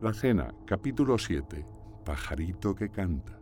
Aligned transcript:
La 0.00 0.14
cena, 0.14 0.54
capítulo 0.64 1.18
7. 1.18 1.66
Pajarito 2.06 2.74
que 2.74 2.88
canta. 2.88 3.38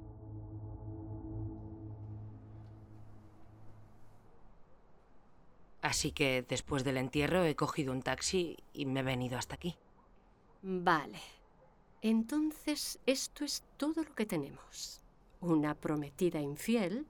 Así 5.83 6.11
que 6.11 6.45
después 6.49 6.83
del 6.83 6.97
entierro 6.97 7.45
he 7.45 7.55
cogido 7.55 7.93
un 7.93 8.03
taxi 8.03 8.57
y 8.73 8.87
me 8.87 9.01
he 9.01 9.03
venido 9.05 9.39
hasta 9.39 9.55
aquí. 9.55 9.77
Vale. 10.63 11.21
Entonces, 12.03 12.99
esto 13.07 13.45
es 13.45 13.63
todo 13.77 14.03
lo 14.03 14.13
que 14.17 14.27
tenemos. 14.27 15.01
Una 15.41 15.77
prometida 15.77 16.41
infiel. 16.41 17.07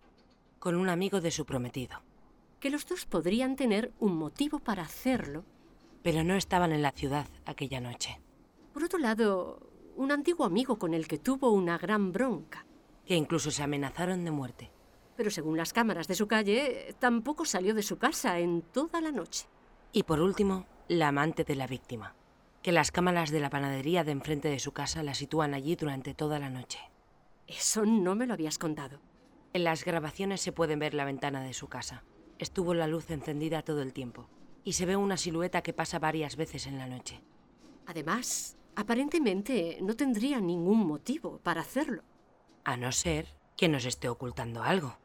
Con 0.59 0.75
un 0.75 0.91
amigo 0.91 1.23
de 1.23 1.31
su 1.31 1.47
prometido. 1.47 2.03
Que 2.61 2.69
los 2.69 2.85
dos 2.85 3.07
podrían 3.07 3.57
tener 3.57 3.95
un 3.99 4.15
motivo 4.19 4.59
para 4.59 4.83
hacerlo. 4.83 5.47
Pero 6.03 6.23
no 6.23 6.35
estaban 6.35 6.73
en 6.73 6.83
la 6.83 6.93
ciudad 6.93 7.27
aquella 7.47 7.81
noche. 7.81 8.21
Por 8.79 8.85
otro 8.85 9.01
lado, 9.01 9.59
un 9.97 10.13
antiguo 10.13 10.47
amigo 10.47 10.79
con 10.79 10.95
el 10.95 11.09
que 11.09 11.19
tuvo 11.19 11.51
una 11.51 11.79
gran 11.79 12.13
bronca. 12.13 12.65
Que 13.05 13.17
incluso 13.17 13.51
se 13.51 13.65
amenazaron 13.65 14.25
de 14.25 14.31
muerte. 14.31 14.71
Pero 15.17 15.33
según 15.33 15.57
las 15.57 15.73
cámaras 15.73 16.07
de 16.07 16.15
su 16.15 16.29
calle, 16.29 16.95
tampoco 17.01 17.45
salió 17.45 17.75
de 17.75 17.83
su 17.83 17.99
casa 17.99 18.39
en 18.39 18.63
toda 18.63 19.01
la 19.01 19.11
noche. 19.11 19.49
Y 19.91 20.05
por 20.05 20.21
último, 20.21 20.65
la 20.87 21.09
amante 21.09 21.43
de 21.43 21.57
la 21.57 21.67
víctima 21.67 22.15
que 22.63 22.71
las 22.71 22.93
cámaras 22.93 23.33
de 23.33 23.41
la 23.41 23.51
panadería 23.51 24.05
de 24.05 24.13
enfrente 24.13 24.49
de 24.49 24.61
su 24.61 24.71
casa 24.71 25.03
la 25.03 25.15
sitúan 25.15 25.55
allí 25.55 25.75
durante 25.75 26.15
toda 26.15 26.39
la 26.39 26.49
noche. 26.49 26.79
Eso 27.49 27.85
no 27.85 28.15
me 28.15 28.29
lo 28.29 28.35
habías 28.35 28.59
contado. 28.59 29.01
En 29.55 29.65
las 29.65 29.85
grabaciones 29.85 30.41
se 30.41 30.53
puede 30.53 30.77
ver 30.77 30.95
la 30.95 31.05
ventana 31.05 31.43
de 31.43 31.53
su 31.53 31.67
casa. 31.67 32.05
Estuvo 32.39 32.75
la 32.75 32.87
luz 32.87 33.11
encendida 33.11 33.63
todo 33.63 33.83
el 33.83 33.93
tiempo 33.93 34.29
y 34.63 34.75
se 34.75 34.87
ve 34.87 34.95
una 34.95 35.17
silueta 35.17 35.63
que 35.63 35.73
pasa 35.73 35.99
varias 35.99 36.37
veces 36.37 36.69
en 36.69 36.79
la 36.79 36.87
noche. 36.87 37.21
Además, 37.89 38.59
aparentemente 38.79 39.79
no 39.83 39.97
tendría 39.97 40.39
ningún 40.39 40.87
motivo 40.87 41.41
para 41.41 41.63
hacerlo. 41.63 42.05
A 42.65 42.77
no 42.77 42.93
ser 42.93 43.27
que 43.57 43.69
nos 43.69 43.85
esté 43.85 44.09
ocultando 44.09 44.63
algo. 44.63 44.97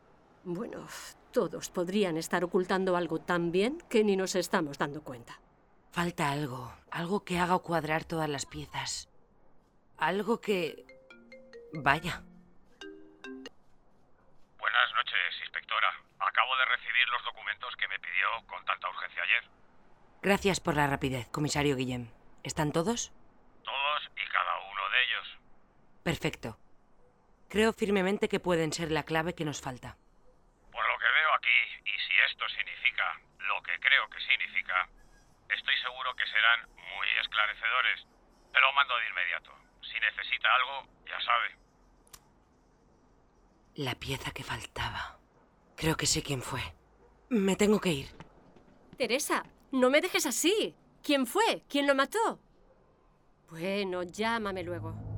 Bueno, 0.43 0.88
todos 1.31 1.71
podrían 1.71 2.17
estar 2.17 2.44
ocultando 2.44 2.95
algo 2.95 3.19
tan 3.19 3.51
bien 3.51 3.79
que 3.89 4.03
ni 4.03 4.16
nos 4.16 4.35
estamos 4.35 4.77
dando 4.77 5.01
cuenta. 5.03 5.39
Falta 5.91 6.31
algo, 6.31 6.71
algo 6.91 7.25
que 7.25 7.39
haga 7.39 7.57
cuadrar 7.59 8.05
todas 8.05 8.29
las 8.29 8.45
piezas. 8.45 9.09
Algo 9.97 10.39
que... 10.39 10.85
Vaya. 11.73 12.21
Buenas 14.59 14.89
noches, 14.94 15.41
inspectora. 15.41 15.89
Acabo 16.19 16.55
de 16.57 16.66
recibir 16.77 17.07
los 17.11 17.23
documentos 17.25 17.75
que 17.77 17.88
me 17.88 17.97
pidió 17.97 18.27
con 18.47 18.63
tanta 18.66 18.88
urgencia 18.88 19.23
ayer. 19.23 19.44
Gracias 20.21 20.59
por 20.59 20.75
la 20.75 20.85
rapidez, 20.85 21.27
comisario 21.29 21.75
Guillem. 21.75 22.09
¿Están 22.44 22.71
todos? 22.71 23.11
Todos 23.63 24.01
y 24.11 24.27
cada 24.29 24.59
uno 24.71 24.89
de 24.91 25.03
ellos. 25.03 25.27
Perfecto. 26.04 26.58
Creo 27.50 27.73
firmemente 27.73 28.28
que 28.28 28.40
pueden 28.40 28.73
ser 28.73 28.92
la 28.92 29.04
clave 29.04 29.36
que 29.36 29.46
nos 29.46 29.62
falta. 29.62 29.98
Por 30.72 30.86
lo 30.88 30.98
que 31.00 31.06
veo 31.06 31.34
aquí, 31.36 31.59
y 31.86 31.96
si 32.06 32.14
esto 32.30 32.46
significa 32.50 33.22
lo 33.40 33.62
que 33.64 33.80
creo 33.80 34.09
que 34.09 34.20
significa, 34.20 34.90
Estoy 35.58 35.76
seguro 35.78 36.16
que 36.16 36.26
serán 36.26 36.68
muy 36.76 37.08
esclarecedores. 37.22 38.08
Pero 38.52 38.74
mando 38.74 38.96
de 38.98 39.09
inmediato. 39.09 39.52
Si 39.81 40.00
necesita 40.00 40.48
algo, 40.56 40.88
ya 41.06 41.20
sabe. 41.22 41.56
La 43.76 43.96
pieza 43.96 44.31
que 44.31 44.44
faltaba. 44.44 45.20
Creo 45.76 45.96
que 45.96 46.06
sé 46.06 46.24
quién 46.24 46.42
fue. 46.42 46.62
Me 47.30 47.56
tengo 47.56 47.80
que 47.80 47.90
ir. 47.90 48.08
Teresa, 48.98 49.44
no 49.72 49.90
me 49.90 50.02
dejes 50.02 50.26
así. 50.26 50.76
¿Quién 51.04 51.28
fue? 51.28 51.64
¿Quién 51.68 51.88
lo 51.88 51.96
mató? 51.96 52.40
Bueno, 53.50 54.03
llámame 54.03 54.63
luego. 54.63 55.12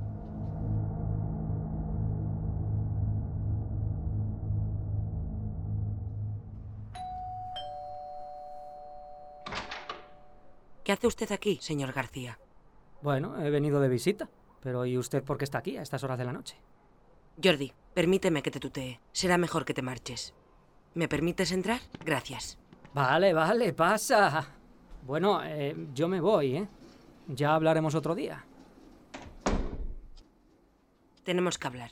¿Qué 10.86 10.92
hace 10.92 11.08
usted 11.08 11.32
aquí, 11.32 11.58
señor 11.60 11.92
García? 11.92 12.38
Bueno, 13.02 13.44
he 13.44 13.50
venido 13.50 13.80
de 13.80 13.88
visita. 13.88 14.28
Pero 14.60 14.86
¿y 14.86 14.96
usted 14.96 15.24
por 15.24 15.36
qué 15.36 15.42
está 15.42 15.58
aquí 15.58 15.76
a 15.76 15.82
estas 15.82 16.04
horas 16.04 16.16
de 16.16 16.24
la 16.24 16.32
noche? 16.32 16.56
Jordi, 17.42 17.72
permíteme 17.92 18.40
que 18.40 18.52
te 18.52 18.60
tutee. 18.60 19.00
Será 19.10 19.36
mejor 19.36 19.64
que 19.64 19.74
te 19.74 19.82
marches. 19.82 20.32
¿Me 20.94 21.08
permites 21.08 21.50
entrar? 21.50 21.80
Gracias. 22.04 22.56
Vale, 22.94 23.32
vale, 23.34 23.72
pasa. 23.72 24.46
Bueno, 25.02 25.40
eh, 25.42 25.74
yo 25.92 26.06
me 26.06 26.20
voy, 26.20 26.58
¿eh? 26.58 26.68
Ya 27.26 27.56
hablaremos 27.56 27.96
otro 27.96 28.14
día. 28.14 28.44
Tenemos 31.24 31.58
que 31.58 31.66
hablar. 31.66 31.90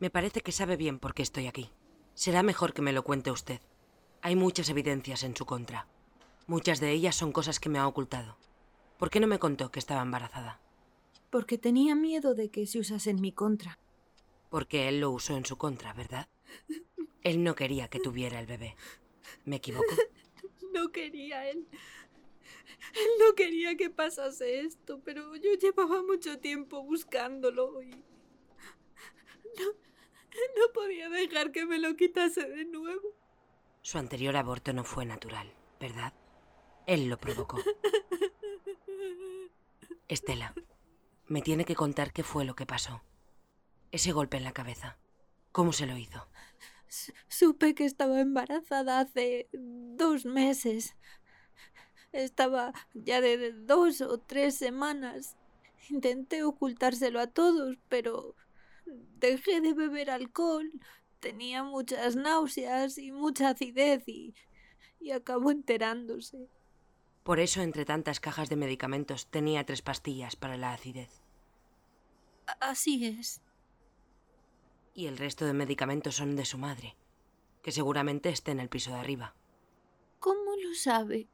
Me 0.00 0.10
parece 0.10 0.40
que 0.40 0.50
sabe 0.50 0.76
bien 0.76 0.98
por 0.98 1.14
qué 1.14 1.22
estoy 1.22 1.46
aquí. 1.46 1.70
Será 2.14 2.42
mejor 2.42 2.72
que 2.72 2.82
me 2.82 2.92
lo 2.92 3.04
cuente 3.04 3.30
usted. 3.30 3.60
Hay 4.22 4.34
muchas 4.34 4.68
evidencias 4.70 5.22
en 5.22 5.36
su 5.36 5.46
contra. 5.46 5.86
Muchas 6.46 6.80
de 6.80 6.90
ellas 6.90 7.14
son 7.14 7.32
cosas 7.32 7.60
que 7.60 7.68
me 7.68 7.78
ha 7.78 7.86
ocultado. 7.86 8.36
¿Por 8.98 9.10
qué 9.10 9.20
no 9.20 9.26
me 9.26 9.38
contó 9.38 9.70
que 9.70 9.78
estaba 9.78 10.02
embarazada? 10.02 10.60
Porque 11.30 11.58
tenía 11.58 11.94
miedo 11.94 12.34
de 12.34 12.50
que 12.50 12.66
se 12.66 12.78
usase 12.78 13.10
en 13.10 13.20
mi 13.20 13.32
contra. 13.32 13.78
Porque 14.50 14.88
él 14.88 15.00
lo 15.00 15.10
usó 15.10 15.36
en 15.36 15.46
su 15.46 15.56
contra, 15.56 15.92
¿verdad? 15.92 16.28
Él 17.22 17.42
no 17.42 17.54
quería 17.54 17.88
que 17.88 18.00
tuviera 18.00 18.38
el 18.40 18.46
bebé. 18.46 18.76
¿Me 19.44 19.56
equivoco? 19.56 19.86
No 20.72 20.90
quería 20.90 21.50
él. 21.50 21.68
Él 22.94 23.08
no 23.18 23.34
quería 23.34 23.76
que 23.76 23.90
pasase 23.90 24.60
esto, 24.60 25.02
pero 25.04 25.36
yo 25.36 25.52
llevaba 25.52 26.02
mucho 26.02 26.38
tiempo 26.38 26.82
buscándolo 26.82 27.82
y... 27.82 27.90
No, 27.90 29.66
no 30.56 30.72
podía 30.72 31.10
dejar 31.10 31.52
que 31.52 31.66
me 31.66 31.78
lo 31.78 31.94
quitase 31.94 32.48
de 32.48 32.64
nuevo. 32.64 33.02
Su 33.82 33.98
anterior 33.98 34.34
aborto 34.34 34.72
no 34.72 34.82
fue 34.82 35.04
natural, 35.04 35.52
¿verdad? 35.78 36.14
Él 36.86 37.08
lo 37.08 37.18
provocó. 37.18 37.58
Estela, 40.08 40.54
me 41.26 41.42
tiene 41.42 41.64
que 41.64 41.74
contar 41.74 42.12
qué 42.12 42.22
fue 42.22 42.44
lo 42.44 42.54
que 42.54 42.66
pasó. 42.66 43.02
Ese 43.90 44.12
golpe 44.12 44.36
en 44.36 44.44
la 44.44 44.52
cabeza. 44.52 44.98
¿Cómo 45.52 45.72
se 45.72 45.86
lo 45.86 45.96
hizo? 45.96 46.26
Supe 47.28 47.74
que 47.74 47.84
estaba 47.84 48.20
embarazada 48.20 49.00
hace 49.00 49.48
dos 49.52 50.26
meses. 50.26 50.96
Estaba 52.12 52.72
ya 52.92 53.20
de 53.20 53.52
dos 53.52 54.00
o 54.02 54.18
tres 54.18 54.56
semanas. 54.56 55.36
Intenté 55.88 56.42
ocultárselo 56.42 57.20
a 57.20 57.28
todos, 57.28 57.78
pero 57.88 58.34
dejé 59.18 59.60
de 59.60 59.72
beber 59.72 60.10
alcohol. 60.10 60.70
Tenía 61.20 61.62
muchas 61.62 62.16
náuseas 62.16 62.98
y 62.98 63.12
mucha 63.12 63.50
acidez 63.50 64.02
y, 64.06 64.34
y 65.00 65.12
acabó 65.12 65.50
enterándose. 65.50 66.48
Por 67.22 67.38
eso, 67.38 67.62
entre 67.62 67.84
tantas 67.84 68.18
cajas 68.18 68.48
de 68.48 68.56
medicamentos, 68.56 69.26
tenía 69.26 69.64
tres 69.64 69.80
pastillas 69.80 70.34
para 70.34 70.56
la 70.56 70.72
acidez. 70.72 71.22
Así 72.60 73.06
es. 73.06 73.40
Y 74.94 75.06
el 75.06 75.16
resto 75.16 75.46
de 75.46 75.52
medicamentos 75.52 76.16
son 76.16 76.34
de 76.34 76.44
su 76.44 76.58
madre, 76.58 76.96
que 77.62 77.70
seguramente 77.70 78.28
esté 78.28 78.50
en 78.50 78.60
el 78.60 78.68
piso 78.68 78.90
de 78.90 78.98
arriba. 78.98 79.34
¿Cómo 80.18 80.56
lo 80.56 80.74
sabe? 80.74 81.28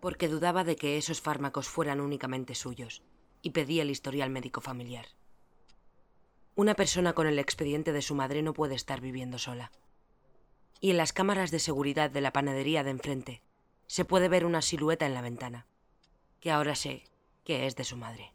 Porque 0.00 0.28
dudaba 0.28 0.64
de 0.64 0.76
que 0.76 0.98
esos 0.98 1.20
fármacos 1.20 1.68
fueran 1.68 2.00
únicamente 2.00 2.54
suyos, 2.56 3.02
y 3.42 3.50
pedía 3.50 3.82
el 3.82 3.90
historial 3.90 4.30
médico 4.30 4.60
familiar. 4.60 5.06
Una 6.56 6.74
persona 6.74 7.12
con 7.12 7.28
el 7.28 7.38
expediente 7.38 7.92
de 7.92 8.02
su 8.02 8.14
madre 8.16 8.42
no 8.42 8.54
puede 8.54 8.74
estar 8.74 9.00
viviendo 9.00 9.38
sola. 9.38 9.70
Y 10.80 10.90
en 10.90 10.96
las 10.96 11.12
cámaras 11.12 11.50
de 11.50 11.60
seguridad 11.60 12.10
de 12.10 12.20
la 12.20 12.32
panadería 12.32 12.82
de 12.82 12.90
enfrente 12.90 13.42
se 13.90 14.04
puede 14.04 14.28
ver 14.28 14.46
una 14.46 14.62
silueta 14.62 15.04
en 15.04 15.14
la 15.14 15.20
ventana, 15.20 15.66
que 16.38 16.52
ahora 16.52 16.76
sé 16.76 17.02
que 17.42 17.66
es 17.66 17.74
de 17.74 17.82
su 17.82 17.96
madre. 17.96 18.32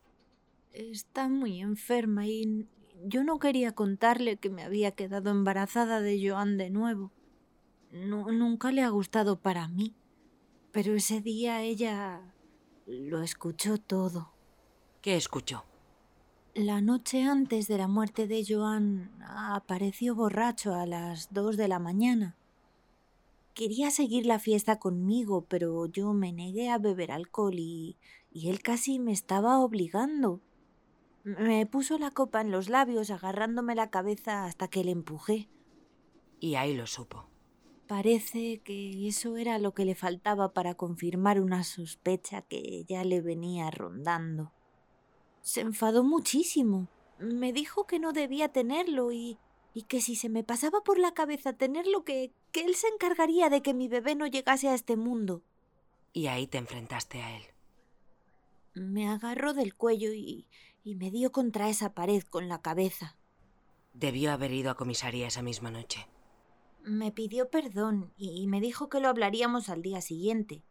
Está 0.74 1.30
muy 1.30 1.62
enferma 1.62 2.28
y 2.28 2.68
yo 3.06 3.24
no 3.24 3.40
quería 3.40 3.72
contarle 3.72 4.36
que 4.36 4.50
me 4.50 4.64
había 4.64 4.92
quedado 4.92 5.30
embarazada 5.30 6.02
de 6.02 6.20
Joan 6.22 6.58
de 6.58 6.70
nuevo. 6.72 7.14
nunca 7.90 8.74
le 8.74 8.82
ha 8.82 8.90
gustado 8.90 9.40
para 9.40 9.70
mí. 9.70 9.96
Pero 10.74 10.94
ese 10.94 11.22
día 11.22 11.62
ella 11.62 12.34
lo 12.86 13.22
escuchó 13.22 13.78
todo. 13.78 14.34
¿Qué 15.02 15.16
escuchó? 15.16 15.64
La 16.54 16.82
noche 16.82 17.24
antes 17.24 17.70
de 17.70 17.78
la 17.78 17.88
muerte 17.88 18.28
de 18.28 18.44
Joan 18.46 19.10
apareció 19.26 20.16
borracho 20.16 20.76
a 20.76 20.86
las 20.86 21.32
dos 21.32 21.56
de 21.56 21.70
la 21.70 21.80
mañana. 21.80 22.36
Quería 23.56 23.90
seguir 23.90 24.26
la 24.28 24.38
fiesta 24.38 24.78
conmigo, 24.80 25.46
pero 25.48 25.88
yo 25.88 26.14
me 26.14 26.32
negué 26.34 26.70
a 26.70 26.78
beber 26.78 27.12
alcohol 27.12 27.56
y, 27.58 27.98
y 28.32 28.50
él 28.50 28.62
casi 28.62 29.00
me 29.00 29.14
estaba 29.14 29.60
obligando. 29.60 30.42
Me 31.24 31.66
puso 31.66 31.98
la 31.98 32.12
copa 32.12 32.42
en 32.42 32.52
los 32.52 32.70
labios 32.70 33.10
agarrándome 33.10 33.74
la 33.74 33.90
cabeza 33.90 34.46
hasta 34.46 34.68
que 34.68 34.84
le 34.84 34.92
empujé. 34.92 35.50
Y 36.40 36.56
ahí 36.56 36.76
lo 36.76 36.86
supo. 36.86 37.30
Parece 37.88 38.60
que 38.64 39.08
eso 39.08 39.38
era 39.38 39.58
lo 39.58 39.74
que 39.74 39.86
le 39.86 39.96
faltaba 39.96 40.54
para 40.54 40.76
confirmar 40.76 41.40
una 41.40 41.64
sospecha 41.64 42.42
que 42.42 42.84
ya 42.86 43.04
le 43.04 43.22
venía 43.22 43.72
rondando. 43.72 44.52
se 45.42 45.62
enfadó 45.62 46.04
muchísimo. 46.04 46.88
Me 47.20 47.54
dijo 47.54 47.86
que 47.88 48.00
no 48.00 48.12
debía 48.12 48.50
tenerlo 48.50 49.12
y, 49.12 49.38
y 49.74 49.84
que 49.84 50.02
si 50.02 50.16
se 50.16 50.30
me 50.30 50.44
pasaba 50.44 50.82
por 50.84 50.98
la 51.00 51.14
cabeza 51.14 51.54
tenerlo, 51.54 52.04
que, 52.04 52.34
que 52.56 52.62
él 52.62 52.76
se 52.76 52.88
encargaría 52.88 53.50
de 53.50 53.62
que 53.62 53.74
mi 53.74 53.90
bebé 53.90 54.16
no 54.16 54.28
llegase 54.28 54.70
a 54.70 54.76
este 54.76 54.96
mundo. 54.96 55.44
Y 56.14 56.28
ahí 56.28 56.48
te 56.48 56.58
enfrentaste 56.58 57.22
a 57.22 57.36
él. 57.36 57.44
Me 58.74 59.10
agarró 59.10 59.54
del 59.54 59.76
cuello 59.76 60.14
y, 60.14 60.48
y 60.82 60.96
me 60.96 61.12
dio 61.12 61.34
contra 61.34 61.68
esa 61.68 61.94
pared 61.94 62.24
con 62.24 62.48
la 62.48 62.62
cabeza. 62.62 63.18
Debió 63.92 64.32
haber 64.32 64.54
ido 64.54 64.72
a 64.72 64.78
comisaría 64.78 65.28
esa 65.28 65.42
misma 65.42 65.70
noche. 65.70 66.08
Me 66.82 67.12
pidió 67.12 67.50
perdón 67.50 68.14
y 68.16 68.48
me 68.48 68.62
dijo 68.62 68.88
que 68.88 69.02
lo 69.02 69.10
hablaríamos 69.10 69.68
al 69.68 69.82
día 69.82 70.00
siguiente, 70.00 70.64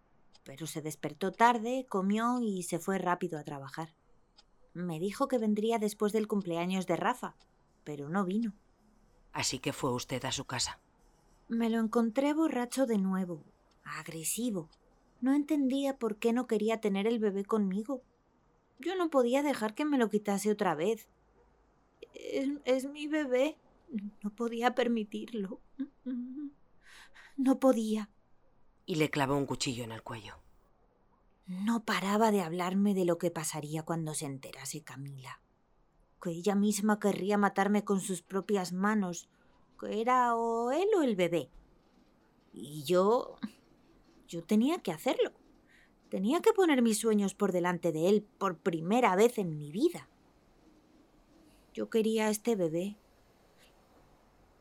pero 0.43 0.67
se 0.67 0.81
despertó 0.81 1.33
tarde, 1.33 1.85
comió 1.87 2.41
y 2.41 2.63
se 2.63 2.79
fue 2.79 2.97
rápido 2.97 3.39
a 3.39 3.45
trabajar. 3.45 3.95
Me 4.73 4.99
dijo 4.99 5.29
que 5.29 5.37
vendría 5.37 5.79
después 5.79 6.15
del 6.15 6.29
cumpleaños 6.29 6.87
de 6.87 6.97
Rafa, 6.97 7.37
pero 7.85 8.09
no 8.09 8.25
vino. 8.25 8.55
Así 9.35 9.59
que 9.59 9.75
fue 9.75 9.93
usted 9.93 10.25
a 10.25 10.33
su 10.33 10.47
casa. 10.47 10.81
Me 11.49 11.69
lo 11.71 11.81
encontré 11.81 12.33
borracho 12.33 12.87
de 12.87 12.99
nuevo, 12.99 13.45
agresivo. 13.85 14.71
No 15.21 15.35
entendía 15.35 15.99
por 15.99 16.19
qué 16.19 16.33
no 16.33 16.47
quería 16.47 16.81
tener 16.81 17.07
el 17.07 17.19
bebé 17.19 17.45
conmigo. 17.45 18.03
Yo 18.79 18.97
no 18.97 19.11
podía 19.11 19.43
dejar 19.43 19.75
que 19.75 19.85
me 19.85 19.99
lo 19.99 20.11
quitase 20.11 20.51
otra 20.51 20.75
vez. 20.75 21.09
Es, 22.15 22.49
es 22.65 22.89
mi 22.89 23.07
bebé. 23.07 23.57
No 24.23 24.31
podía 24.31 24.75
permitirlo. 24.75 25.61
No 27.37 27.59
podía. 27.59 28.11
Y 28.87 28.97
le 28.97 29.11
clavó 29.11 29.37
un 29.37 29.47
cuchillo 29.47 29.85
en 29.85 29.93
el 29.93 30.03
cuello. 30.03 30.35
No 31.47 31.85
paraba 31.85 32.31
de 32.31 32.43
hablarme 32.43 32.95
de 32.95 33.05
lo 33.05 33.19
que 33.19 33.31
pasaría 33.31 33.83
cuando 33.83 34.15
se 34.15 34.27
enterase 34.27 34.83
Camila. 34.83 35.41
Que 36.23 36.31
ella 36.31 36.55
misma 36.55 36.99
querría 36.99 37.37
matarme 37.37 37.85
con 37.85 38.01
sus 38.01 38.23
propias 38.23 38.73
manos, 38.73 39.29
era 39.87 40.37
o 40.37 40.73
él 40.73 40.89
o 40.97 41.03
el 41.03 41.17
bebé. 41.17 41.51
Y 42.53 42.85
yo... 42.85 43.37
yo 44.29 44.43
tenía 44.43 44.79
que 44.79 44.93
hacerlo. 44.93 45.33
Tenía 46.09 46.41
que 46.41 46.53
poner 46.53 46.83
mis 46.83 46.99
sueños 46.99 47.35
por 47.35 47.53
delante 47.53 47.91
de 47.91 48.09
él 48.09 48.27
por 48.39 48.59
primera 48.59 49.17
vez 49.17 49.39
en 49.39 49.59
mi 49.59 49.73
vida. 49.73 50.09
Yo 51.73 51.91
quería 51.91 52.29
a 52.29 52.31
este 52.31 52.55
bebé. 52.55 52.97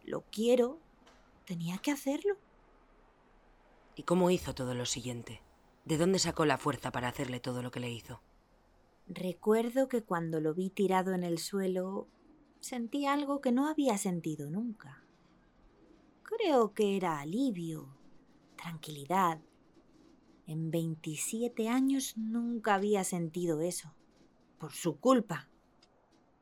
Lo 0.03 0.21
quiero. 0.31 0.79
Tenía 1.45 1.77
que 1.77 1.91
hacerlo. 1.91 2.37
¿Y 3.95 4.03
cómo 4.03 4.31
hizo 4.31 4.55
todo 4.55 4.73
lo 4.73 4.85
siguiente? 4.85 5.41
¿De 5.85 5.97
dónde 5.97 6.17
sacó 6.17 6.45
la 6.45 6.57
fuerza 6.57 6.91
para 6.91 7.09
hacerle 7.09 7.39
todo 7.39 7.61
lo 7.61 7.69
que 7.69 7.79
le 7.79 7.91
hizo? 7.91 8.21
Recuerdo 9.07 9.89
que 9.89 10.01
cuando 10.01 10.39
lo 10.39 10.53
vi 10.53 10.69
tirado 10.69 11.13
en 11.13 11.23
el 11.23 11.37
suelo 11.37 12.07
sentí 12.61 13.05
algo 13.05 13.41
que 13.41 13.51
no 13.51 13.67
había 13.67 13.97
sentido 13.97 14.49
nunca. 14.49 15.02
Creo 16.37 16.73
que 16.73 16.97
era 16.97 17.19
alivio, 17.19 17.95
tranquilidad. 18.55 19.39
En 20.47 20.71
27 20.71 21.69
años 21.69 22.17
nunca 22.17 22.75
había 22.75 23.03
sentido 23.03 23.61
eso. 23.61 23.93
Por 24.57 24.71
su 24.71 24.99
culpa. 24.99 25.47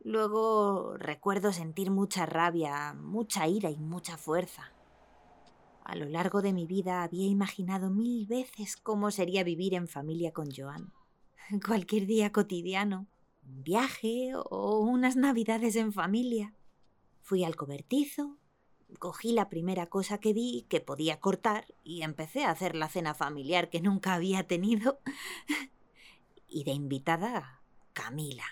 Luego 0.04 0.98
recuerdo 0.98 1.52
sentir 1.52 1.92
mucha 1.92 2.26
rabia, 2.26 2.94
mucha 2.94 3.48
ira 3.48 3.70
y 3.70 3.78
mucha 3.78 4.18
fuerza. 4.18 4.72
A 5.84 5.96
lo 5.96 6.06
largo 6.06 6.42
de 6.42 6.54
mi 6.54 6.66
vida 6.66 7.04
había 7.04 7.28
imaginado 7.28 7.90
mil 7.90 8.28
veces 8.28 8.78
cómo 8.78 9.12
sería 9.12 9.44
vivir 9.44 9.74
en 9.74 9.88
familia 9.88 10.32
con 10.32 10.50
Joan. 10.56 10.94
Cualquier 11.68 12.06
día 12.06 12.32
cotidiano, 12.32 13.08
un 13.44 13.64
viaje 13.64 14.32
o 14.36 14.80
unas 14.80 15.16
navidades 15.18 15.76
en 15.76 15.92
familia. 15.92 16.54
Fui 17.22 17.44
al 17.44 17.56
cobertizo, 17.56 18.38
cogí 19.00 19.32
la 19.32 19.50
primera 19.50 19.88
cosa 19.88 20.20
que 20.20 20.34
vi 20.34 20.66
que 20.70 20.82
podía 20.82 21.20
cortar 21.20 21.66
y 21.84 22.04
empecé 22.04 22.44
a 22.44 22.52
hacer 22.52 22.76
la 22.76 22.90
cena 22.90 23.14
familiar 23.14 23.70
que 23.70 23.82
nunca 23.82 24.14
había 24.14 24.48
tenido. 24.48 25.00
y 26.48 26.64
de 26.64 26.72
invitada, 26.72 27.62
Camila, 27.94 28.46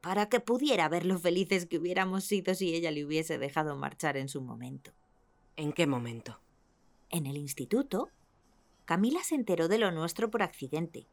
para 0.00 0.28
que 0.28 0.40
pudiera 0.40 0.88
ver 0.88 1.04
lo 1.04 1.18
felices 1.18 1.66
que 1.66 1.78
hubiéramos 1.78 2.24
sido 2.24 2.54
si 2.54 2.74
ella 2.74 2.90
le 2.90 3.04
hubiese 3.04 3.38
dejado 3.38 3.76
marchar 3.76 4.16
en 4.16 4.28
su 4.28 4.40
momento. 4.40 4.92
¿En 5.56 5.72
qué 5.72 5.86
momento? 5.86 6.40
En 7.10 7.26
el 7.26 7.36
instituto, 7.36 8.10
Camila 8.84 9.22
se 9.22 9.34
enteró 9.34 9.68
de 9.68 9.78
lo 9.78 9.90
nuestro 9.90 10.30
por 10.30 10.42
accidente. 10.42 11.06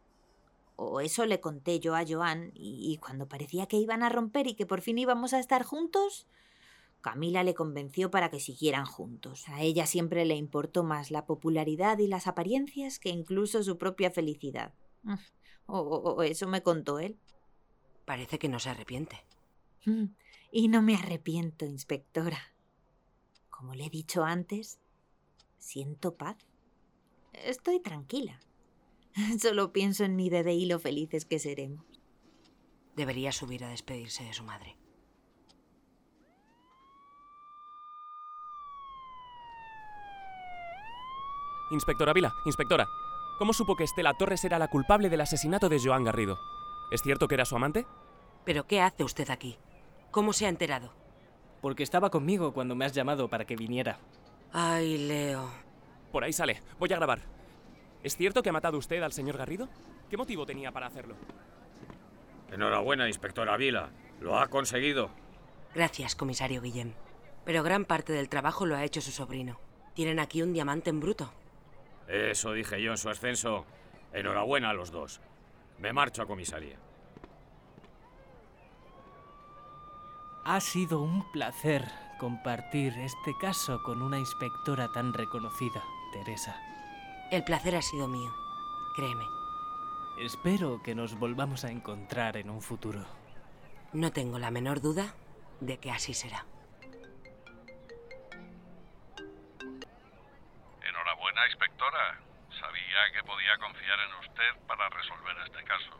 O 0.75 1.01
eso 1.01 1.25
le 1.25 1.39
conté 1.39 1.79
yo 1.79 1.95
a 1.95 2.03
Joan, 2.05 2.51
y 2.55 2.97
cuando 2.97 3.27
parecía 3.27 3.67
que 3.67 3.77
iban 3.77 4.03
a 4.03 4.09
romper 4.09 4.47
y 4.47 4.55
que 4.55 4.65
por 4.65 4.81
fin 4.81 4.97
íbamos 4.97 5.33
a 5.33 5.39
estar 5.39 5.63
juntos, 5.63 6.27
Camila 7.03 7.43
le 7.43 7.53
convenció 7.53 8.09
para 8.09 8.31
que 8.31 8.39
siguieran 8.39 8.85
juntos. 8.85 9.49
A 9.49 9.61
ella 9.61 9.85
siempre 9.85 10.23
le 10.23 10.37
importó 10.37 10.85
más 10.85 11.11
la 11.11 11.25
popularidad 11.25 11.99
y 11.99 12.07
las 12.07 12.27
apariencias 12.27 12.97
que 12.97 13.09
incluso 13.09 13.61
su 13.61 13.77
propia 13.77 14.09
felicidad. 14.09 14.73
O, 15.65 15.79
o 15.79 16.23
eso 16.23 16.47
me 16.47 16.63
contó 16.63 16.99
él. 16.99 17.19
Parece 18.05 18.39
que 18.39 18.47
no 18.47 18.57
se 18.57 18.69
arrepiente. 18.69 19.17
Y 20.49 20.69
no 20.69 20.81
me 20.81 20.95
arrepiento, 20.95 21.65
inspectora. 21.65 22.39
Como 23.49 23.75
le 23.75 23.87
he 23.87 23.89
dicho 23.89 24.23
antes, 24.23 24.79
siento 25.57 26.15
paz. 26.15 26.37
Estoy 27.33 27.81
tranquila. 27.81 28.39
Solo 29.41 29.73
pienso 29.73 30.05
en 30.05 30.15
mi 30.15 30.29
bebé 30.29 30.53
y 30.53 30.67
lo 30.67 30.79
felices 30.79 31.25
que 31.25 31.37
seremos. 31.37 31.85
Debería 32.95 33.33
subir 33.33 33.65
a 33.65 33.69
despedirse 33.69 34.23
de 34.23 34.31
su 34.31 34.45
madre. 34.45 34.77
Inspectora 41.73 42.13
Vila, 42.13 42.35
inspectora. 42.45 42.87
¿Cómo 43.39 43.51
supo 43.51 43.75
que 43.75 43.83
Estela 43.83 44.13
Torres 44.13 44.45
era 44.45 44.59
la 44.59 44.67
culpable 44.67 45.09
del 45.09 45.21
asesinato 45.21 45.69
de 45.69 45.81
Joan 45.83 46.03
Garrido? 46.03 46.39
¿Es 46.91 47.01
cierto 47.01 47.27
que 47.27 47.33
era 47.33 47.45
su 47.45 47.55
amante? 47.55 47.87
¿Pero 48.45 48.67
qué 48.67 48.79
hace 48.79 49.03
usted 49.03 49.31
aquí? 49.31 49.57
¿Cómo 50.11 50.33
se 50.33 50.45
ha 50.45 50.49
enterado? 50.49 50.93
Porque 51.61 51.81
estaba 51.81 52.11
conmigo 52.11 52.53
cuando 52.53 52.75
me 52.75 52.85
has 52.85 52.93
llamado 52.93 53.27
para 53.27 53.45
que 53.45 53.55
viniera. 53.55 53.97
Ay, 54.51 54.99
Leo. 54.99 55.49
Por 56.11 56.23
ahí 56.23 56.31
sale. 56.31 56.61
Voy 56.77 56.93
a 56.93 56.97
grabar. 56.97 57.21
¿Es 58.03 58.15
cierto 58.15 58.43
que 58.43 58.49
ha 58.49 58.53
matado 58.53 58.77
usted 58.77 59.01
al 59.01 59.11
señor 59.11 59.37
Garrido? 59.37 59.67
¿Qué 60.11 60.15
motivo 60.15 60.45
tenía 60.45 60.71
para 60.71 60.85
hacerlo? 60.85 61.15
Enhorabuena, 62.51 63.07
inspectora 63.07 63.57
Vila. 63.57 63.89
Lo 64.21 64.37
ha 64.37 64.47
conseguido. 64.47 65.09
Gracias, 65.73 66.15
comisario 66.15 66.61
Guillem. 66.61 66.93
Pero 67.45 67.63
gran 67.63 67.85
parte 67.85 68.13
del 68.13 68.29
trabajo 68.29 68.67
lo 68.67 68.75
ha 68.75 68.83
hecho 68.83 69.01
su 69.01 69.09
sobrino. 69.09 69.59
Tienen 69.95 70.19
aquí 70.19 70.43
un 70.43 70.53
diamante 70.53 70.91
en 70.91 70.99
bruto. 70.99 71.33
Eso 72.07 72.53
dije 72.53 72.81
yo 72.81 72.91
en 72.91 72.97
su 72.97 73.09
ascenso. 73.09 73.65
Enhorabuena 74.13 74.69
a 74.69 74.73
los 74.73 74.91
dos. 74.91 75.21
Me 75.79 75.93
marcho 75.93 76.21
a 76.21 76.27
comisaría. 76.27 76.77
Ha 80.45 80.59
sido 80.59 80.99
un 81.01 81.31
placer 81.31 81.83
compartir 82.19 82.93
este 82.99 83.33
caso 83.39 83.81
con 83.83 84.01
una 84.01 84.19
inspectora 84.19 84.91
tan 84.91 85.13
reconocida, 85.13 85.81
Teresa. 86.11 86.55
El 87.31 87.43
placer 87.43 87.75
ha 87.75 87.81
sido 87.81 88.07
mío, 88.07 88.31
créeme. 88.95 89.25
Espero 90.19 90.81
que 90.83 90.95
nos 90.95 91.17
volvamos 91.17 91.63
a 91.63 91.71
encontrar 91.71 92.37
en 92.37 92.49
un 92.49 92.61
futuro. 92.61 93.03
No 93.93 94.11
tengo 94.11 94.37
la 94.37 94.51
menor 94.51 94.81
duda 94.81 95.15
de 95.59 95.77
que 95.79 95.91
así 95.91 96.13
será. 96.13 96.45
Sabía 102.59 103.11
que 103.13 103.23
podía 103.23 103.57
confiar 103.57 103.99
en 103.99 104.13
usted 104.29 104.67
para 104.67 104.87
resolver 104.89 105.35
este 105.45 105.63
caso. 105.63 105.99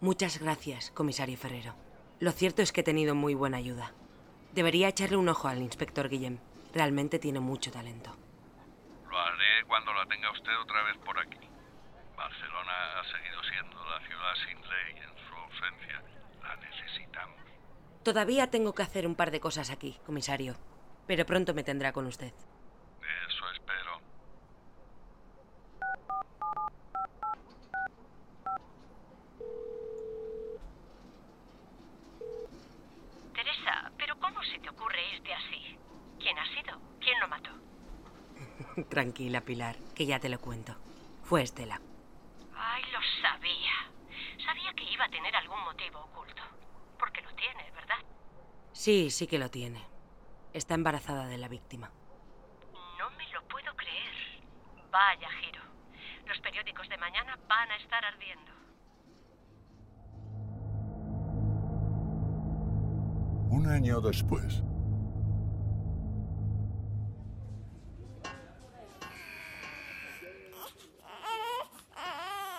Muchas 0.00 0.38
gracias, 0.38 0.90
comisario 0.90 1.38
Ferrero. 1.38 1.74
Lo 2.20 2.32
cierto 2.32 2.60
es 2.62 2.72
que 2.72 2.80
he 2.82 2.84
tenido 2.84 3.14
muy 3.14 3.34
buena 3.34 3.56
ayuda. 3.56 3.92
Debería 4.52 4.88
echarle 4.88 5.16
un 5.16 5.28
ojo 5.28 5.48
al 5.48 5.62
inspector 5.62 6.08
Guillem. 6.08 6.38
Realmente 6.74 7.18
tiene 7.18 7.40
mucho 7.40 7.70
talento. 7.70 8.16
Lo 9.08 9.18
haré 9.18 9.64
cuando 9.66 9.92
la 9.92 10.06
tenga 10.06 10.30
usted 10.30 10.58
otra 10.60 10.82
vez 10.82 10.96
por 10.98 11.18
aquí. 11.18 11.38
Barcelona 12.16 13.00
ha 13.00 13.04
seguido 13.04 13.42
siendo 13.44 13.84
la 13.84 14.00
ciudad 14.00 14.34
sin 14.46 14.60
ley 14.60 15.02
en 15.02 15.28
su 15.28 15.34
ausencia. 15.34 16.02
La 16.42 16.56
necesitamos. 16.56 17.40
Todavía 18.04 18.50
tengo 18.50 18.74
que 18.74 18.82
hacer 18.82 19.06
un 19.06 19.14
par 19.14 19.30
de 19.30 19.40
cosas 19.40 19.70
aquí, 19.70 19.98
comisario. 20.04 20.56
Pero 21.06 21.26
pronto 21.26 21.54
me 21.54 21.64
tendrá 21.64 21.92
con 21.92 22.06
usted. 22.06 22.32
Eso 23.28 23.50
espero. 23.52 24.00
Teresa, 33.34 33.90
¿pero 33.98 34.18
cómo 34.20 34.40
se 34.52 34.58
te 34.58 34.68
ocurre 34.68 35.14
irte 35.14 35.32
así? 35.32 35.78
¿Quién 36.20 36.38
ha 36.38 36.46
sido? 36.46 36.80
¿Quién 37.00 37.18
lo 37.20 37.28
mató? 37.28 37.50
Tranquila, 38.90 39.40
Pilar, 39.40 39.76
que 39.94 40.06
ya 40.06 40.20
te 40.20 40.28
lo 40.28 40.38
cuento. 40.38 40.76
Fue 41.24 41.42
Estela. 41.42 41.80
Ay, 42.54 42.82
lo 42.92 43.00
sabía. 43.20 43.90
Sabía 44.44 44.72
que 44.74 44.84
iba 44.84 45.04
a 45.04 45.08
tener 45.08 45.34
algún 45.34 45.60
motivo 45.64 46.00
oculto. 46.00 46.42
Sí, 48.82 49.10
sí 49.10 49.28
que 49.28 49.38
lo 49.38 49.48
tiene. 49.48 49.80
Está 50.52 50.74
embarazada 50.74 51.28
de 51.28 51.38
la 51.38 51.46
víctima. 51.46 51.92
No 52.98 53.10
me 53.10 53.28
lo 53.28 53.40
puedo 53.46 53.72
creer. 53.76 54.42
Vaya 54.90 55.28
giro. 55.40 55.62
Los 56.26 56.40
periódicos 56.40 56.88
de 56.88 56.96
mañana 56.96 57.38
van 57.46 57.70
a 57.70 57.76
estar 57.76 58.04
ardiendo. 58.04 58.51
Un 63.52 63.66
año 63.66 64.00
después. 64.00 64.62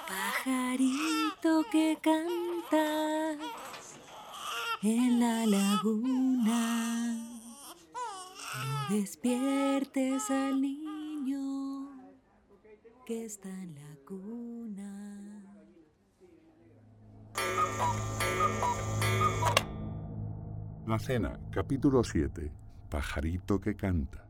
Pajarito 0.08 1.66
que 1.72 1.98
canta 2.00 3.32
en 4.84 5.20
la 5.20 5.48
laguna, 5.48 7.16
no 7.96 8.96
despiertes 8.96 10.30
al 10.30 10.62
niño 10.62 11.90
que 13.08 13.26
está 13.26 13.50
en 13.50 13.74
la 13.74 13.96
cuna. 14.06 14.63
La 20.86 21.00
cena, 21.00 21.40
capítulo 21.50 22.04
7. 22.04 22.52
Pajarito 22.90 23.62
que 23.62 23.74
canta. 23.74 24.23